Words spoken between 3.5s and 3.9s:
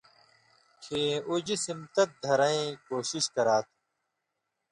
تُھو۔